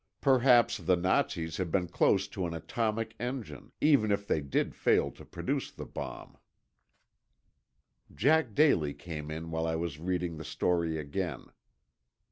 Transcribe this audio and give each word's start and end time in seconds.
Perhaps 0.19 0.77
the 0.77 0.95
Nazis 0.95 1.57
had 1.57 1.69
been 1.69 1.87
close 1.87 2.27
to 2.29 2.47
an 2.47 2.55
atomic 2.55 3.13
engine, 3.19 3.71
even 3.79 4.11
if 4.11 4.25
they 4.25 4.41
did 4.41 4.73
fail 4.73 5.11
to 5.11 5.23
produce 5.23 5.69
the 5.69 5.85
bomb. 5.85 6.39
Jack 8.11 8.55
Daly 8.55 8.95
came 8.95 9.29
in 9.29 9.51
while 9.51 9.67
I 9.67 9.75
was 9.75 9.99
reading 9.99 10.37
the 10.37 10.43
story 10.43 10.97
again. 10.97 11.49